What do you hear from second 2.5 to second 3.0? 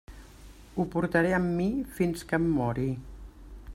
mori.